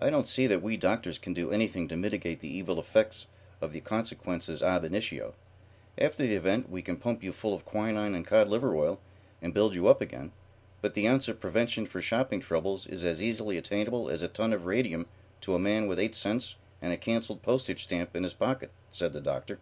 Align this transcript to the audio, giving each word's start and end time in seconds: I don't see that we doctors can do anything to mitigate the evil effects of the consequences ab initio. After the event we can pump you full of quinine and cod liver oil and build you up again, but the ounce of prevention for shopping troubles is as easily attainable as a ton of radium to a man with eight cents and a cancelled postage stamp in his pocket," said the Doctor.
I 0.00 0.08
don't 0.08 0.26
see 0.26 0.46
that 0.46 0.62
we 0.62 0.78
doctors 0.78 1.18
can 1.18 1.34
do 1.34 1.50
anything 1.50 1.88
to 1.88 1.96
mitigate 1.98 2.40
the 2.40 2.48
evil 2.48 2.80
effects 2.80 3.26
of 3.60 3.74
the 3.74 3.82
consequences 3.82 4.62
ab 4.62 4.82
initio. 4.82 5.34
After 5.98 6.22
the 6.22 6.34
event 6.34 6.70
we 6.70 6.80
can 6.80 6.96
pump 6.96 7.22
you 7.22 7.32
full 7.34 7.52
of 7.52 7.66
quinine 7.66 8.14
and 8.14 8.26
cod 8.26 8.48
liver 8.48 8.74
oil 8.74 8.98
and 9.42 9.52
build 9.52 9.74
you 9.74 9.86
up 9.86 10.00
again, 10.00 10.32
but 10.80 10.94
the 10.94 11.06
ounce 11.06 11.28
of 11.28 11.38
prevention 11.38 11.84
for 11.84 12.00
shopping 12.00 12.40
troubles 12.40 12.86
is 12.86 13.04
as 13.04 13.20
easily 13.20 13.58
attainable 13.58 14.08
as 14.08 14.22
a 14.22 14.28
ton 14.28 14.54
of 14.54 14.64
radium 14.64 15.04
to 15.42 15.54
a 15.54 15.58
man 15.58 15.86
with 15.86 15.98
eight 15.98 16.14
cents 16.14 16.54
and 16.80 16.94
a 16.94 16.96
cancelled 16.96 17.42
postage 17.42 17.82
stamp 17.82 18.16
in 18.16 18.22
his 18.22 18.32
pocket," 18.32 18.70
said 18.88 19.12
the 19.12 19.20
Doctor. 19.20 19.58